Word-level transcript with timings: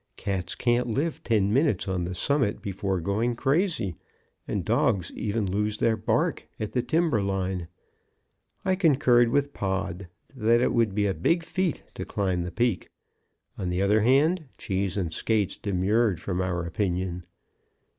Cats 0.17 0.55
can't 0.55 0.87
live 0.87 1.23
ten 1.23 1.53
minutes 1.53 1.87
on 1.87 2.05
the 2.05 2.15
summit 2.15 2.59
before 2.59 2.99
going 2.99 3.35
crazy, 3.35 3.97
and 4.47 4.65
dogs 4.65 5.11
even 5.11 5.45
lose 5.45 5.77
their 5.77 5.95
bark 5.95 6.47
at 6.59 6.71
the 6.71 6.81
timber 6.81 7.21
line. 7.21 7.67
I 8.65 8.73
concurred 8.73 9.29
with 9.29 9.53
Pod 9.53 10.07
that 10.35 10.59
it 10.59 10.73
would 10.73 10.95
be 10.95 11.05
a 11.05 11.13
big 11.13 11.43
feat 11.43 11.83
to 11.93 12.03
climb 12.03 12.41
the 12.41 12.51
Peak. 12.51 12.89
On 13.59 13.69
the 13.69 13.83
other 13.83 14.01
hand, 14.01 14.45
Cheese 14.57 14.97
and 14.97 15.13
Skates 15.13 15.55
demurred 15.55 16.19
from 16.19 16.41
our 16.41 16.65
opinion. 16.65 17.23